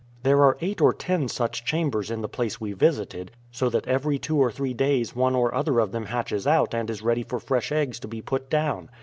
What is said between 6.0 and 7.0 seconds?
hatches out and